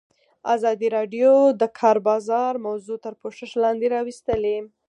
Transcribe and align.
ازادي 0.55 0.87
راډیو 0.97 1.31
د 1.51 1.53
د 1.61 1.63
کار 1.79 1.97
بازار 2.07 2.53
موضوع 2.67 2.97
تر 3.05 3.13
پوښښ 3.21 3.49
لاندې 3.63 3.87
راوستې. 3.95 4.35